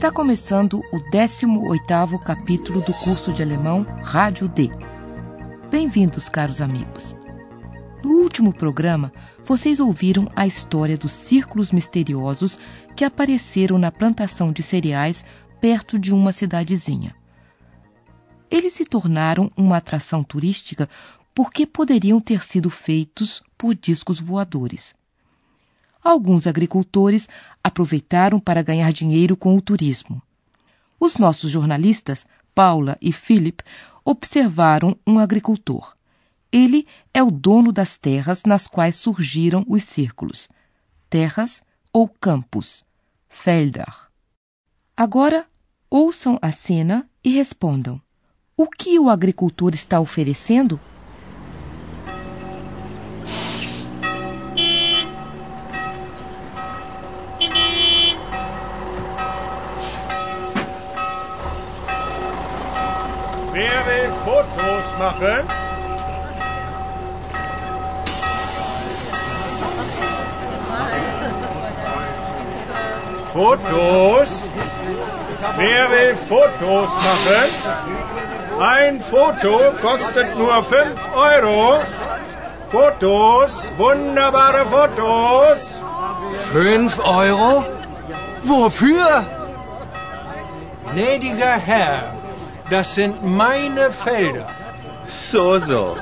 Está 0.00 0.10
começando 0.10 0.80
o 0.90 0.96
18º 1.12 2.18
capítulo 2.20 2.80
do 2.80 2.94
curso 2.94 3.34
de 3.34 3.42
alemão 3.42 3.82
Rádio 4.02 4.48
D. 4.48 4.70
Bem-vindos, 5.70 6.26
caros 6.26 6.62
amigos. 6.62 7.14
No 8.02 8.12
último 8.12 8.50
programa, 8.50 9.12
vocês 9.44 9.78
ouviram 9.78 10.26
a 10.34 10.46
história 10.46 10.96
dos 10.96 11.12
círculos 11.12 11.70
misteriosos 11.70 12.58
que 12.96 13.04
apareceram 13.04 13.76
na 13.76 13.92
plantação 13.92 14.52
de 14.52 14.62
cereais 14.62 15.22
perto 15.60 15.98
de 15.98 16.14
uma 16.14 16.32
cidadezinha. 16.32 17.14
Eles 18.50 18.72
se 18.72 18.86
tornaram 18.86 19.52
uma 19.54 19.76
atração 19.76 20.24
turística 20.24 20.88
porque 21.34 21.66
poderiam 21.66 22.22
ter 22.22 22.42
sido 22.42 22.70
feitos 22.70 23.42
por 23.58 23.74
discos 23.74 24.18
voadores. 24.18 24.94
Alguns 26.02 26.46
agricultores 26.46 27.28
aproveitaram 27.62 28.40
para 28.40 28.62
ganhar 28.62 28.92
dinheiro 28.92 29.36
com 29.36 29.54
o 29.54 29.60
turismo. 29.60 30.22
Os 30.98 31.16
nossos 31.16 31.50
jornalistas, 31.50 32.26
Paula 32.54 32.96
e 33.00 33.12
Philip, 33.12 33.62
observaram 34.04 34.96
um 35.06 35.18
agricultor. 35.18 35.94
Ele 36.52 36.86
é 37.14 37.22
o 37.22 37.30
dono 37.30 37.70
das 37.70 37.96
terras 37.96 38.44
nas 38.44 38.66
quais 38.66 38.96
surgiram 38.96 39.64
os 39.68 39.84
círculos. 39.84 40.48
Terras 41.08 41.62
ou 41.92 42.08
campos. 42.08 42.84
Felder. 43.28 44.10
Agora, 44.96 45.46
ouçam 45.88 46.38
a 46.42 46.50
cena 46.50 47.08
e 47.22 47.30
respondam. 47.30 48.00
O 48.56 48.66
que 48.66 48.98
o 48.98 49.08
agricultor 49.08 49.72
está 49.74 50.00
oferecendo? 50.00 50.80
Fotos 64.60 64.98
machen? 64.98 65.48
Fotos? 73.32 74.50
Wer 75.56 75.90
will 75.90 76.14
Fotos 76.28 76.90
machen? 77.08 77.48
Ein 78.60 79.00
Foto 79.00 79.72
kostet 79.80 80.36
nur 80.36 80.62
5 80.62 80.98
Euro. 81.14 81.80
Fotos, 82.68 83.72
wunderbare 83.78 84.66
Fotos. 84.66 85.80
Fünf 86.52 86.98
Euro? 86.98 87.64
Wofür? 88.42 89.24
Gnädiger 90.92 91.56
Herr, 91.66 92.19
das 92.70 92.94
sind 92.94 93.22
meine 93.22 93.90
Felder. 93.92 94.48
So, 95.06 95.58
so. 95.58 95.96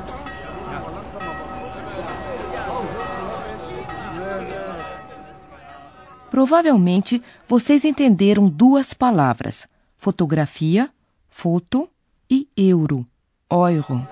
Provavelmente 6.31 7.23
vocês 7.49 7.85
entenderam 7.85 8.49
duas 8.49 8.93
palavras: 8.93 9.67
fotografia, 9.97 10.91
foto, 11.29 11.89
e 12.31 12.47
euro, 12.57 13.07
euro. 13.51 14.07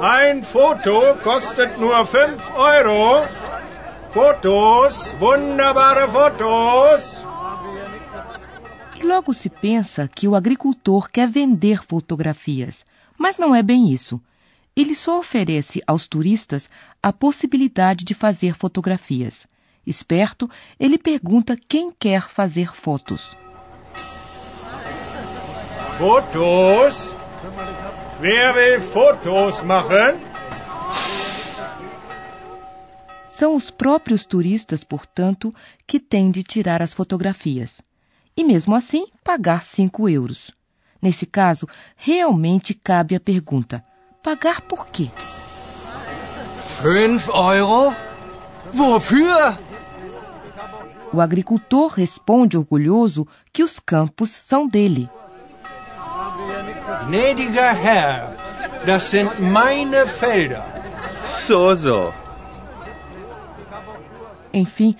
Ein 0.00 0.42
Foto 0.44 1.16
kostet 1.22 1.78
nur 1.78 2.04
5 2.04 2.52
Euro. 2.54 3.26
Fotos, 4.10 5.14
wunderbare 5.18 6.06
Fotos. 6.08 7.15
Logo 9.06 9.32
se 9.32 9.48
pensa 9.48 10.08
que 10.12 10.26
o 10.26 10.34
agricultor 10.34 11.08
quer 11.08 11.28
vender 11.28 11.80
fotografias, 11.86 12.84
mas 13.16 13.38
não 13.38 13.54
é 13.54 13.62
bem 13.62 13.92
isso. 13.92 14.20
Ele 14.74 14.96
só 14.96 15.20
oferece 15.20 15.80
aos 15.86 16.08
turistas 16.08 16.68
a 17.00 17.12
possibilidade 17.12 18.04
de 18.04 18.14
fazer 18.14 18.56
fotografias. 18.56 19.46
Esperto, 19.86 20.50
ele 20.78 20.98
pergunta 20.98 21.56
quem 21.68 21.92
quer 21.92 22.22
fazer 22.22 22.74
fotos. 22.74 23.36
Fotos? 25.96 27.14
Wer 28.20 28.56
will 28.56 28.80
Fotos 28.80 29.62
machen? 29.62 30.18
São 33.28 33.54
os 33.54 33.70
próprios 33.70 34.26
turistas, 34.26 34.82
portanto, 34.82 35.54
que 35.86 36.00
têm 36.00 36.32
de 36.32 36.42
tirar 36.42 36.82
as 36.82 36.92
fotografias. 36.92 37.80
E 38.36 38.44
mesmo 38.44 38.74
assim, 38.74 39.06
pagar 39.24 39.62
5 39.62 40.08
euros. 40.08 40.50
Nesse 41.00 41.24
caso, 41.24 41.66
realmente 41.96 42.74
cabe 42.74 43.14
a 43.14 43.20
pergunta: 43.20 43.84
pagar 44.22 44.60
por 44.60 44.86
quê? 44.88 45.10
Fünf 46.60 47.28
Euro? 47.28 47.94
Wofür? 48.74 49.58
O 51.12 51.20
agricultor 51.20 51.92
responde 51.92 52.58
orgulhoso 52.58 53.26
que 53.52 53.62
os 53.62 53.78
campos 53.78 54.30
são 54.30 54.68
dele. 54.68 55.08
Gnädiger 57.06 57.74
Herr, 57.74 58.36
das 58.84 59.04
sind 59.04 59.30
meine 59.40 60.06
Felder. 60.06 60.62
So, 61.24 61.74
so. 61.74 62.12
Enfim, 64.52 64.96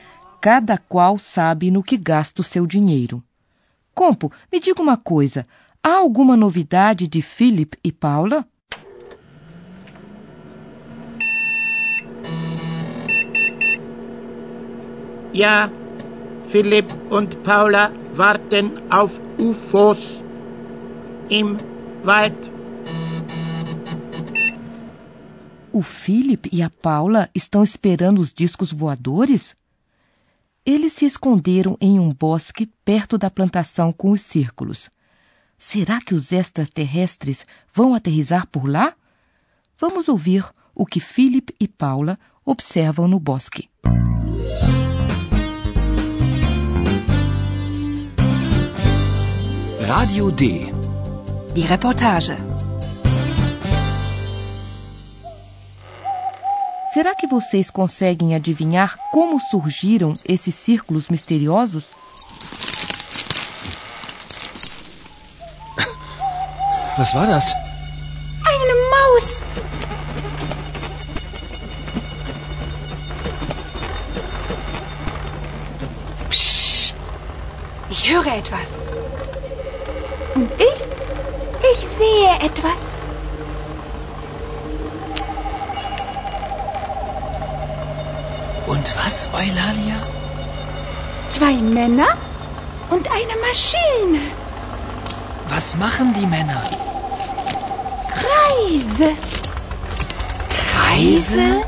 cada 0.46 0.78
qual 0.78 1.18
sabe 1.18 1.72
no 1.72 1.82
que 1.82 1.96
gasta 1.96 2.40
o 2.40 2.44
seu 2.44 2.68
dinheiro. 2.68 3.20
Compo, 3.92 4.30
me 4.52 4.60
diga 4.60 4.80
uma 4.80 4.96
coisa: 4.96 5.44
há 5.82 5.96
alguma 5.96 6.36
novidade 6.36 7.08
de 7.08 7.20
Philip 7.20 7.76
e 7.82 7.90
Paula? 7.90 8.46
Ja, 15.34 15.68
Philipp 16.46 16.94
und 17.10 17.34
Paula 17.38 17.92
warten 18.14 18.70
auf 18.88 19.20
UFOs 19.40 20.22
im 21.28 21.56
Wald. 22.04 22.38
O 25.72 25.82
Philip 25.82 26.48
e 26.52 26.62
a 26.62 26.70
Paula 26.70 27.28
estão 27.34 27.64
esperando 27.64 28.20
os 28.20 28.32
discos 28.32 28.72
voadores? 28.72 29.56
Eles 30.66 30.94
se 30.94 31.06
esconderam 31.06 31.78
em 31.80 32.00
um 32.00 32.12
bosque 32.12 32.66
perto 32.84 33.16
da 33.16 33.30
plantação 33.30 33.92
com 33.92 34.10
os 34.10 34.20
círculos. 34.20 34.90
Será 35.56 36.00
que 36.00 36.12
os 36.12 36.32
extraterrestres 36.32 37.46
vão 37.72 37.94
aterrizar 37.94 38.48
por 38.48 38.68
lá? 38.68 38.92
Vamos 39.78 40.08
ouvir 40.08 40.44
o 40.74 40.84
que 40.84 40.98
Philip 40.98 41.54
e 41.60 41.68
Paula 41.68 42.18
observam 42.44 43.06
no 43.06 43.20
bosque. 43.20 43.70
Radio 49.86 50.32
D. 50.32 50.72
Die 51.54 51.62
Reportage. 51.62 52.45
Será 56.96 57.14
que 57.14 57.26
vocês 57.26 57.70
conseguem 57.70 58.34
adivinhar 58.34 58.96
como 59.12 59.38
surgiram 59.38 60.14
esses 60.26 60.54
círculos 60.54 61.10
misteriosos? 61.10 61.88
Was 66.96 67.14
war 67.14 67.26
das? 67.26 67.52
Eine 68.46 68.74
Maus! 68.88 69.46
Psst! 76.30 76.96
Ich 77.90 78.10
höre 78.10 78.38
etwas. 78.38 78.82
Und 80.34 80.50
ich? 80.58 81.76
Ich 81.78 81.86
sehe 81.86 82.38
etwas. 82.40 82.96
Und 88.86 89.04
was, 89.04 89.28
Eulalia? 89.32 89.96
Zwei 91.30 91.54
Männer 91.54 92.08
und 92.88 93.10
eine 93.10 93.36
Maschine. 93.40 94.20
Was 95.48 95.76
machen 95.76 96.14
die 96.14 96.26
Männer? 96.26 96.62
Kreise. 98.14 99.10
Kreise? 100.48 101.62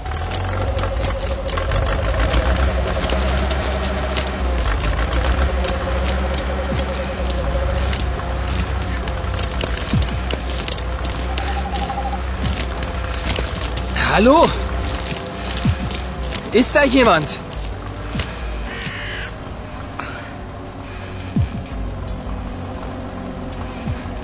Hallo? 14.13 14.49
Ist 16.53 16.75
da 16.75 16.83
jemand? 16.85 17.29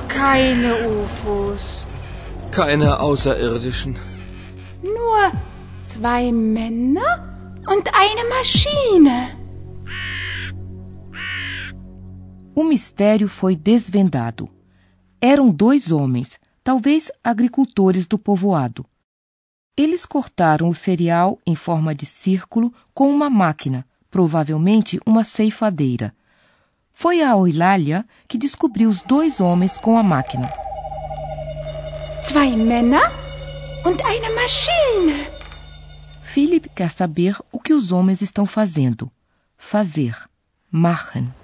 Keine 0.08 0.74
UFOs. 0.88 1.86
Keine 2.50 2.98
Außerirdischen. 2.98 3.96
Nur 4.82 5.32
zwei 5.82 6.32
Männer 6.32 7.62
und 7.66 7.88
eine 7.88 8.24
Maschine. 8.30 9.36
O 12.54 12.62
mistério 12.64 13.28
foi 13.28 13.54
desvendado. 13.54 14.48
Eram 15.20 15.52
dois 15.52 15.90
homens, 15.90 16.38
talvez 16.62 17.10
agricultores 17.22 18.06
do 18.06 18.18
povoado. 18.18 18.86
Eles 19.76 20.06
cortaram 20.06 20.68
o 20.68 20.74
cereal 20.74 21.38
em 21.44 21.56
forma 21.56 21.94
de 21.94 22.06
círculo 22.06 22.72
com 22.94 23.10
uma 23.10 23.28
máquina, 23.28 23.84
provavelmente 24.08 25.00
uma 25.04 25.24
ceifadeira. 25.24 26.14
Foi 26.92 27.20
a 27.20 27.30
Eulália 27.30 28.06
que 28.28 28.38
descobriu 28.38 28.88
os 28.88 29.02
dois 29.02 29.40
homens 29.40 29.76
com 29.76 29.98
a 29.98 30.02
máquina. 30.02 30.48
Zwei 32.24 32.54
Männer 32.54 33.10
und 33.84 34.00
eine 34.04 34.30
Maschine. 34.30 35.26
Philip 36.22 36.68
quer 36.68 36.90
saber 36.90 37.36
o 37.50 37.58
que 37.58 37.74
os 37.74 37.90
homens 37.90 38.22
estão 38.22 38.46
fazendo. 38.46 39.10
Fazer. 39.58 40.14
Machen. 40.70 41.34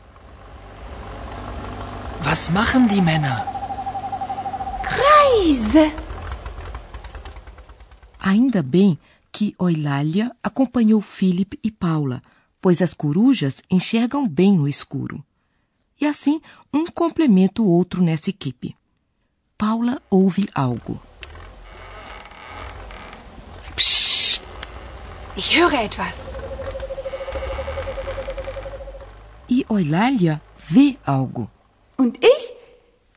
Was 2.24 2.48
machen 2.50 2.86
die 2.86 3.02
Männer? 3.02 3.44
Kreise. 4.82 5.92
Ainda 8.20 8.62
bem 8.62 8.98
que 9.32 9.54
Eulália 9.58 10.30
acompanhou 10.42 11.00
Philip 11.00 11.58
e 11.64 11.70
Paula, 11.70 12.22
pois 12.60 12.82
as 12.82 12.92
corujas 12.92 13.62
enxergam 13.70 14.28
bem 14.28 14.58
no 14.58 14.68
escuro. 14.68 15.24
E 15.98 16.04
assim, 16.04 16.40
um 16.72 16.84
complementa 16.86 17.62
o 17.62 17.68
outro 17.68 18.02
nessa 18.02 18.28
equipe. 18.28 18.76
Paula 19.56 20.02
ouve 20.10 20.48
algo. 20.54 21.00
Psst. 23.74 24.42
Ich 25.36 25.56
höre 25.56 25.74
etwas. 25.84 26.30
E 29.48 29.64
Eulália 29.70 30.42
vê 30.58 30.98
algo. 31.06 31.50
Und 31.98 32.18
ich? 32.20 32.52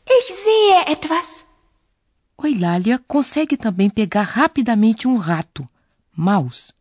Ich 0.07 0.33
sehe 0.33 0.83
etwas. 0.87 1.45
Eulália 2.47 2.99
consegue 3.07 3.55
também 3.55 3.89
pegar 3.89 4.23
rapidamente 4.23 5.07
um 5.07 5.17
rato, 5.17 5.67
Maus. 6.15 6.71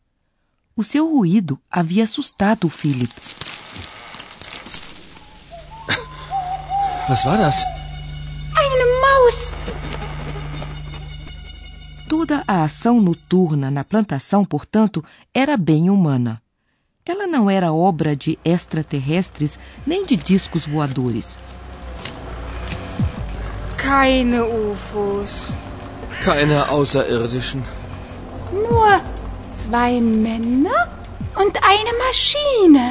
O 0.75 0.83
seu 0.83 1.09
ruído 1.09 1.59
havia 1.71 2.05
assustado 2.05 2.67
o 2.67 2.71
Philip. 2.71 3.13
Was 7.09 7.25
war 7.25 7.39
das? 7.39 7.63
Eine 8.57 8.85
Maus. 9.01 9.59
Toda 12.09 12.45
a 12.47 12.63
ação 12.63 13.01
noturna 13.01 13.71
na 13.71 13.85
plantação, 13.85 14.45
portanto, 14.45 15.05
era 15.35 15.57
bem 15.57 15.91
humana. 15.91 16.43
Ela 17.05 17.27
não 17.27 17.51
era 17.51 17.73
obra 17.73 18.15
de 18.15 18.39
extraterrestres 18.45 19.59
nem 19.87 20.07
de 20.07 20.17
discos 20.17 20.67
voadores. 20.67 21.37
Keine 23.93 24.41
UFOs. 24.47 25.55
Keine 26.25 26.71
Außerirdischen. 26.71 27.63
Nur 28.51 29.03
zwei 29.51 30.01
Männer 30.01 30.81
und 31.37 31.55
eine 31.63 31.93
Maschine. 32.05 32.87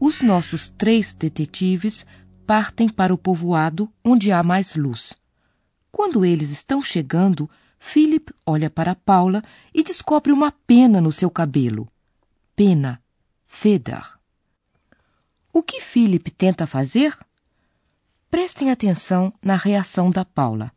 Os 0.00 0.22
nossos 0.22 0.70
três 0.76 1.14
detetives 1.14 2.04
partem 2.44 2.88
para 2.88 3.14
o 3.14 3.18
povoado 3.18 3.88
onde 4.04 4.32
há 4.32 4.42
mais 4.42 4.74
luz. 4.74 5.14
Quando 5.92 6.24
eles 6.24 6.50
estão 6.50 6.82
chegando, 6.82 7.48
Philip 7.78 8.34
olha 8.44 8.68
para 8.68 8.96
Paula 8.96 9.40
e 9.72 9.84
descobre 9.84 10.32
uma 10.32 10.50
pena 10.66 11.00
no 11.00 11.12
seu 11.12 11.30
cabelo. 11.30 11.86
Pena. 12.56 13.00
Feder. 13.46 14.17
O 15.58 15.62
que 15.70 15.80
Philip 15.80 16.30
tenta 16.30 16.68
fazer? 16.68 17.12
Prestem 18.30 18.70
atenção 18.70 19.32
na 19.42 19.56
reação 19.56 20.08
da 20.08 20.24
Paula. 20.24 20.70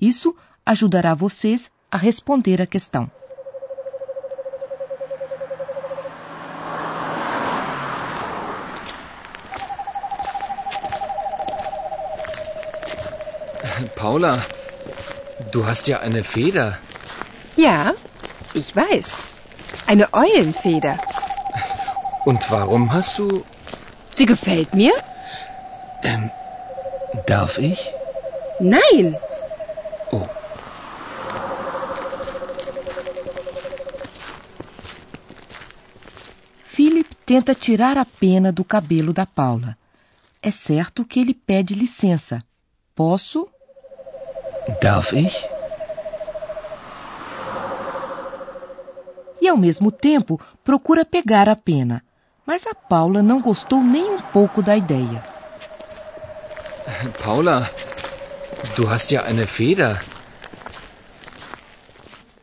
Isso 0.00 0.36
ajudará 0.64 1.12
vocês 1.12 1.72
a 1.90 1.96
responder 1.96 2.62
a 2.62 2.68
questão. 2.68 3.10
Paula, 13.96 14.40
du 15.50 15.64
hast 15.64 15.88
ja 15.88 15.98
eine 15.98 16.22
Feder. 16.22 16.78
Ja, 17.58 17.96
ich 18.54 18.72
weiß. 18.72 19.24
Eine 19.88 20.08
Eulenfeder. 20.12 20.96
Und 22.24 22.48
warum 22.52 22.92
hast 22.92 23.18
du... 23.18 23.44
Sie 24.20 24.26
gefällt 24.26 24.74
mir? 24.74 24.92
Ähm, 26.02 26.30
darf 27.26 27.56
ich? 27.56 27.90
Nein. 28.60 29.16
Oh. 30.12 30.26
Philip 36.62 37.08
tenta 37.24 37.54
tirar 37.54 37.96
a 37.96 38.04
pena 38.04 38.52
do 38.52 38.62
cabelo 38.62 39.14
da 39.14 39.24
Paula. 39.24 39.74
É 40.42 40.50
certo 40.50 41.02
que 41.02 41.18
ele 41.18 41.32
pede 41.32 41.74
licença. 41.74 42.44
Posso? 42.94 43.48
Darf 44.82 45.14
ich? 45.14 45.34
E 49.40 49.48
ao 49.48 49.56
mesmo 49.56 49.90
tempo 49.90 50.38
procura 50.62 51.06
pegar 51.06 51.48
a 51.48 51.56
pena. 51.56 52.04
Mas 52.50 52.66
a 52.66 52.74
Paula 52.74 53.22
não 53.22 53.40
gostou 53.40 53.80
nem 53.80 54.02
um 54.02 54.18
pouco 54.18 54.60
da 54.60 54.76
ideia. 54.76 55.22
Paula, 57.22 57.70
du 58.74 58.88
hast 58.88 59.12
ja 59.12 59.24
eine 59.24 59.46
Feder. 59.46 60.02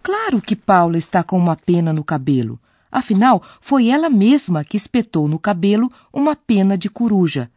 Claro 0.01 0.39
que 0.39 0.55
Paula 0.55 0.97
está 0.97 1.25
com 1.25 1.37
uma 1.37 1.57
pena 1.57 1.91
no 1.91 2.05
cabelo. 2.05 2.57
Afinal, 2.89 3.43
foi 3.59 3.89
ela 3.89 4.09
mesma 4.09 4.63
que 4.63 4.77
espetou 4.77 5.27
no 5.27 5.37
cabelo 5.37 5.91
uma 6.13 6.37
pena 6.37 6.77
de 6.77 6.89
coruja. 6.89 7.51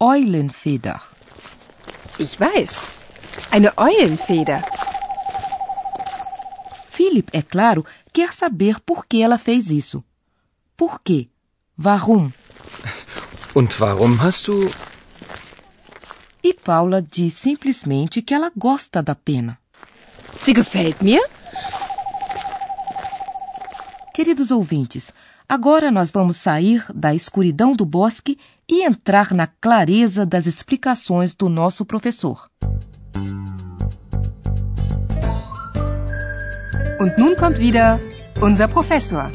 Eulenfeder. 0.00 1.02
Ich 2.20 2.38
weiß. 2.38 2.88
Eine 3.50 3.72
Eulenfeder. 3.76 4.62
Philip, 6.86 7.28
é 7.32 7.42
claro, 7.42 7.84
quer 8.12 8.32
saber 8.32 8.78
por 8.86 9.04
que 9.04 9.20
ela 9.20 9.36
fez 9.36 9.72
isso. 9.72 10.04
Por 10.76 11.00
quê? 11.00 11.28
Warum? 11.80 12.32
Und 13.54 13.80
warum 13.80 14.20
hast 14.20 14.48
du... 14.48 14.68
E 16.42 16.52
Paula 16.52 17.00
diz 17.00 17.34
simplesmente 17.34 18.20
que 18.20 18.34
ela 18.34 18.50
gosta 18.56 19.00
da 19.00 19.14
pena. 19.14 19.58
Sie 20.42 20.54
gefällt 20.54 21.00
mir? 21.00 21.20
Queridos 24.12 24.50
ouvintes, 24.50 25.12
agora 25.48 25.92
nós 25.92 26.10
vamos 26.10 26.36
sair 26.36 26.84
da 26.92 27.14
escuridão 27.14 27.72
do 27.72 27.86
bosque 27.86 28.36
e 28.68 28.82
entrar 28.82 29.32
na 29.32 29.46
clareza 29.46 30.26
das 30.26 30.46
explicações 30.46 31.36
do 31.36 31.48
nosso 31.48 31.84
professor. 31.84 32.50
Und 36.98 37.16
nun 37.16 37.36
kommt 37.36 37.60
wieder 37.60 38.00
unser 38.42 38.66
Professor. 38.66 39.30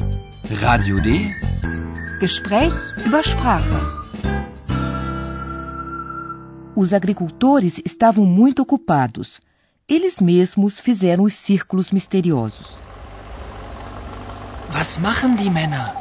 Radio 0.60 1.00
D? 1.00 1.43
Gespräch 2.20 2.74
über 3.04 3.22
Sprache. 3.24 3.68
Os 6.76 6.92
agricultores 6.92 7.80
estavam 7.84 8.24
muito 8.24 8.62
ocupados. 8.62 9.40
Eles 9.88 10.20
mesmos 10.20 10.78
fizeram 10.78 11.24
os 11.24 11.34
círculos 11.34 11.90
misteriosos. 11.90 12.78
Was 14.72 14.98
machen 14.98 15.34
die 15.34 15.50
Männer? 15.50 15.92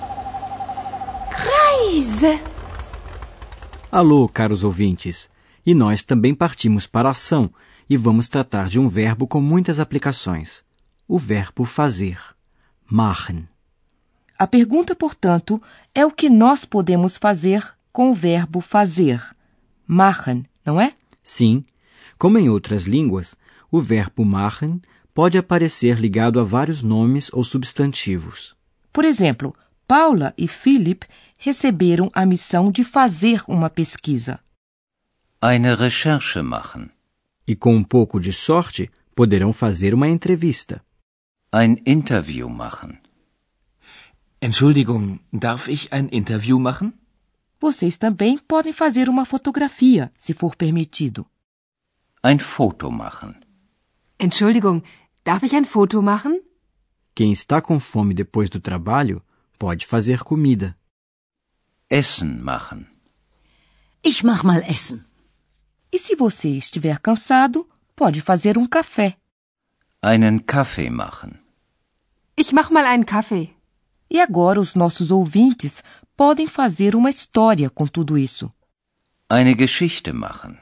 Kreise. 1.31 2.39
Alô, 3.91 4.29
caros 4.29 4.63
ouvintes! 4.63 5.29
E 5.65 5.73
nós 5.73 6.03
também 6.03 6.35
partimos 6.35 6.85
para 6.85 7.09
a 7.09 7.11
ação 7.11 7.51
e 7.89 7.97
vamos 7.97 8.27
tratar 8.27 8.69
de 8.69 8.79
um 8.79 8.87
verbo 8.87 9.27
com 9.27 9.41
muitas 9.41 9.79
aplicações. 9.79 10.63
O 11.07 11.17
verbo 11.17 11.65
fazer. 11.65 12.19
Machen. 12.89 13.47
A 14.43 14.47
pergunta, 14.47 14.93
portanto, 14.93 15.61
é 15.95 16.05
o 16.05 16.11
que 16.11 16.29
nós 16.29 16.65
podemos 16.65 17.15
fazer 17.15 17.65
com 17.93 18.09
o 18.09 18.13
verbo 18.13 18.59
fazer. 18.59 19.23
Machen, 19.87 20.43
não 20.65 20.81
é? 20.81 20.91
Sim. 21.23 21.63
Como 22.17 22.37
em 22.37 22.49
outras 22.49 22.83
línguas, 22.83 23.37
o 23.71 23.81
verbo 23.81 24.25
machen 24.25 24.81
pode 25.13 25.37
aparecer 25.37 25.97
ligado 25.97 26.41
a 26.41 26.43
vários 26.43 26.83
nomes 26.83 27.31
ou 27.31 27.41
substantivos. 27.41 28.53
Por 28.91 29.05
exemplo, 29.05 29.55
Paula 29.87 30.33
e 30.37 30.45
Philip 30.45 31.07
receberam 31.39 32.11
a 32.13 32.25
missão 32.25 32.69
de 32.69 32.83
fazer 32.83 33.41
uma 33.47 33.69
pesquisa. 33.69 34.41
Eine 35.41 35.73
Recherche 35.73 36.41
machen. 36.41 36.89
E 37.47 37.55
com 37.55 37.73
um 37.73 37.83
pouco 37.83 38.19
de 38.19 38.33
sorte, 38.33 38.91
poderão 39.15 39.53
fazer 39.53 39.93
uma 39.93 40.09
entrevista. 40.09 40.83
Ein 41.49 41.77
Interview 41.85 42.49
machen. 42.49 43.02
Entschuldigung, 44.47 45.21
darf 45.31 45.69
ich 45.69 45.93
ein 45.93 46.09
Interview 46.09 46.59
machen? 46.59 46.91
Vocês 47.61 47.97
também 47.97 48.37
podem 48.37 48.73
fazer 48.73 49.07
uma 49.07 49.25
fotografia, 49.25 50.11
se 50.17 50.33
for 50.33 50.57
permitido. 50.57 51.25
Ein 52.21 52.39
Foto 52.39 52.91
machen. 52.91 53.35
Entschuldigung, 54.19 54.83
darf 55.23 55.43
ich 55.43 55.55
ein 55.55 55.63
Foto 55.63 56.01
machen? 56.01 56.41
Quem 57.15 57.31
está 57.31 57.61
com 57.61 57.79
fome 57.79 58.13
depois 58.13 58.49
do 58.49 58.59
trabalho 58.59 59.23
pode 59.57 59.87
fazer 59.87 60.19
comida. 60.25 60.75
Essen 61.89 62.41
machen. 62.43 62.87
Ich 64.03 64.25
mach 64.25 64.43
mal 64.43 64.61
Essen. 64.67 65.05
E 65.89 65.97
se 65.97 66.17
você 66.17 66.49
estiver 66.57 66.99
cansado, 66.99 67.65
pode 67.95 68.19
fazer 68.19 68.57
um 68.57 68.65
café. 68.67 69.15
Einen 70.01 70.45
Kaffee 70.45 70.89
machen. 70.89 71.39
Ich 72.35 72.51
mach 72.51 72.69
mal 72.69 72.85
einen 72.85 73.05
Kaffee. 73.05 73.55
E 74.09 74.19
agora 74.19 74.59
os 74.59 74.75
nossos 74.75 75.11
ouvintes 75.11 75.83
podem 76.15 76.47
fazer 76.47 76.95
uma 76.95 77.09
história 77.09 77.69
com 77.69 77.87
tudo 77.87 78.17
isso. 78.17 78.51
Eine 79.31 79.55
Geschichte 79.55 80.13
machen. 80.13 80.57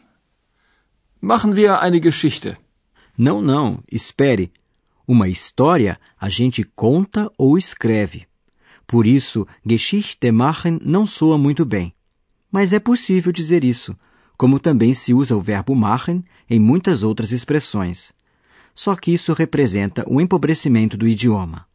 Machen 1.20 1.54
wir 1.54 1.82
eine 1.82 2.00
Geschichte. 2.00 2.58
Não, 3.18 3.42
não, 3.42 3.84
espere. 3.92 4.52
Uma 5.08 5.28
história 5.28 6.00
a 6.20 6.30
gente 6.30 6.64
conta 6.64 7.30
ou 7.38 7.58
escreve. 7.58 8.28
Por 8.88 9.06
isso, 9.06 9.46
Geschichte 9.66 10.32
machen 10.32 10.80
não 10.84 11.06
soa 11.06 11.38
muito 11.38 11.66
bem. 11.66 11.94
Mas 12.52 12.74
é 12.74 12.80
possível 12.80 13.32
dizer 13.32 13.64
isso, 13.64 13.98
como 14.38 14.60
também 14.60 14.94
se 14.94 15.14
usa 15.14 15.36
o 15.36 15.42
verbo 15.42 15.76
machen 15.76 16.24
em 16.50 16.60
muitas 16.60 17.04
outras 17.04 17.32
expressões. 17.32 18.12
Só 18.74 18.96
que 18.96 19.14
isso 19.14 19.34
representa 19.34 20.04
o 20.08 20.20
empobrecimento 20.20 20.98
do 20.98 21.08
idioma. 21.08 21.68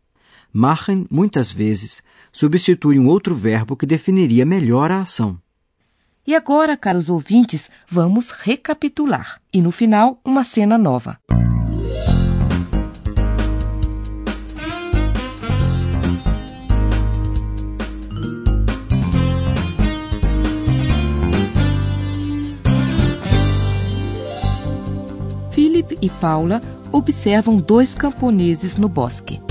Machen, 0.57 1.07
muitas 1.11 1.53
vezes, 1.53 2.03
substitui 2.33 2.99
um 2.99 3.09
outro 3.09 3.35
verbo 3.35 3.77
que 3.77 3.85
definiria 3.85 4.47
melhor 4.47 4.91
a 4.91 5.03
ação. 5.03 5.39
E 6.27 6.35
agora, 6.35 6.79
caros 6.79 7.11
ouvintes, 7.11 7.71
vamos 7.87 8.31
recapitular. 8.31 9.39
E 9.53 9.61
no 9.61 9.71
final, 9.71 10.19
uma 10.25 10.45
cena 10.45 10.79
nova. 10.79 11.19
Philip 25.51 25.99
e 26.01 26.09
Paula 26.09 26.63
observam 26.91 27.59
dois 27.59 27.95
camponeses 27.95 28.79
no 28.79 28.89
bosque. 28.89 29.46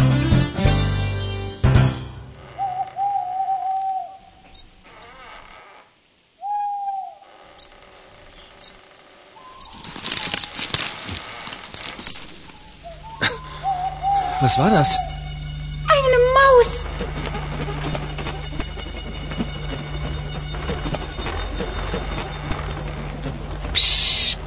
Was 14.45 14.59
war 14.59 14.69
das? 14.69 14.95
Eine 15.89 16.17
Maus. 16.37 16.91
Psst. 23.73 24.37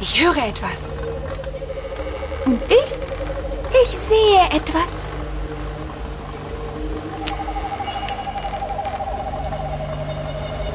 Ich 0.00 0.18
höre 0.18 0.38
etwas. 0.38 0.94
Und 2.46 2.58
ich? 2.70 2.96
Ich 3.84 3.98
sehe 3.98 4.44
etwas. 4.50 5.06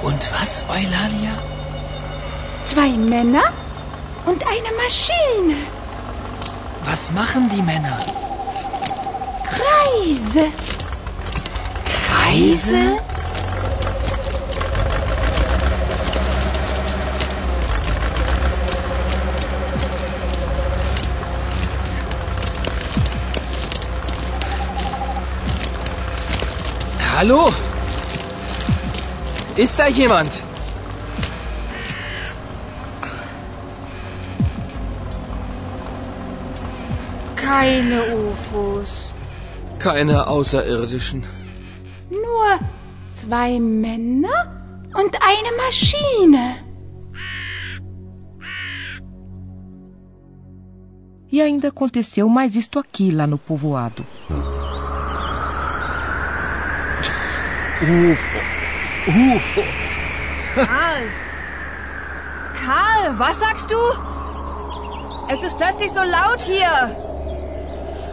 Und 0.03 0.31
was, 0.31 0.63
Eulalia? 0.69 1.33
Zwei 2.67 2.89
Männer 2.89 3.45
und 4.27 4.45
eine 4.45 4.71
Maschine. 4.83 5.57
Was 6.85 7.11
machen 7.11 7.49
die 7.49 7.63
Männer? 7.63 7.97
Kreise. 9.67 10.45
Kreise? 11.85 12.99
Hallo? 27.17 27.51
Ist 29.55 29.79
da 29.79 29.87
jemand? 29.87 30.31
Keine 37.35 38.03
UFOs. 38.13 39.06
Keine 39.79 40.27
Außerirdischen. 40.27 41.23
Nur 42.09 42.59
zwei 43.09 43.59
Männer 43.59 44.39
und 44.93 45.15
eine 45.21 45.51
Maschine. 45.63 46.55
E 51.29 51.41
ainda 51.41 51.67
aconteceu 51.67 52.29
mais 52.29 52.55
isto 52.55 52.79
aqui 52.79 53.11
lá 53.11 53.27
no 53.27 53.37
povoado. 53.37 54.03
UFOs. 57.81 58.57
UFOs. 59.07 59.97
Karl! 60.55 61.03
Karl, 62.55 63.19
was 63.19 63.39
sagst 63.39 63.69
du? 63.69 63.77
Es 65.29 65.43
ist 65.43 65.57
plötzlich 65.57 65.91
so 65.91 66.01
laut 66.01 66.39
hier. 66.39 67.06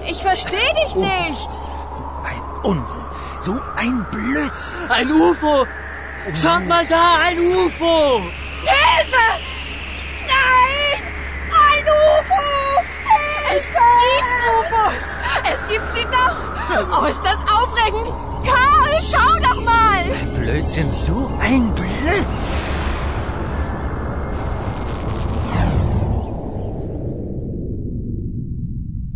Ich 0.07 0.23
verstehe 0.23 0.75
dich 0.85 0.95
nicht. 0.97 1.51
So 1.93 2.05
ein 2.25 2.43
Unsinn. 2.63 3.05
So 3.41 3.59
ein 3.77 4.07
Blödsinn. 4.11 4.91
Ein 4.91 5.11
UFO. 5.11 5.67
Schaut 6.35 6.67
mal 6.67 6.87
da, 6.87 7.19
ein 7.27 7.39
UFO. 7.39 8.21
Hilfe! 8.63 9.27
Nein! 10.27 11.03
Ein 11.51 11.85
UFO! 11.85 12.85
Es 13.55 13.67
gibt 13.69 13.79
UFOs. 14.59 15.07
Es 15.53 15.67
gibt 15.69 15.95
sie 15.95 16.05
doch. 16.05 17.03
Oh, 17.03 17.07
ist 17.07 17.23
das 17.23 17.37
aufregend. 17.37 18.11
Karl, 18.45 19.01
schau 19.01 19.39
doch 19.43 19.65
mal. 19.65 20.05
Blödsinn, 20.35 20.91
so 20.91 21.31
ein 21.41 21.75
Blödsinn. 21.75 22.64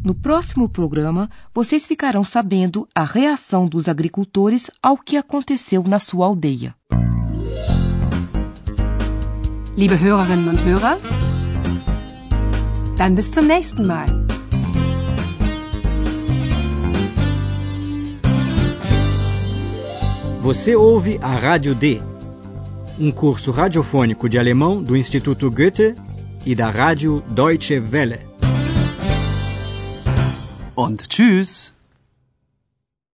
No 0.08 0.14
próximo 0.14 0.70
programa, 0.70 1.28
vocês 1.54 1.86
ficarão 1.86 2.24
sabendo 2.24 2.88
a 2.94 3.04
reação 3.04 3.66
dos 3.66 3.90
agricultores 3.90 4.70
ao 4.82 4.96
que 4.96 5.18
aconteceu 5.18 5.82
na 5.82 5.98
sua 5.98 6.24
aldeia. 6.24 6.74
Liebe 9.76 9.94
Hörerinnen 10.02 10.48
und 10.48 10.64
Hörer, 10.64 10.96
dann 12.96 13.14
bis 13.16 13.30
zum 13.30 13.46
nächsten 13.48 13.86
Mal. 13.86 14.06
Você 20.40 20.74
ouve 20.74 21.18
a 21.20 21.36
Rádio 21.36 21.74
D, 21.74 22.00
um 22.98 23.12
curso 23.12 23.50
radiofônico 23.50 24.26
de 24.26 24.38
alemão 24.38 24.82
do 24.82 24.96
Instituto 24.96 25.50
Goethe 25.50 25.94
e 26.46 26.54
da 26.54 26.70
Rádio 26.70 27.22
Deutsche 27.28 27.78
Welle. 27.78 28.27
Und 30.78 31.08
tschüss. 31.08 31.72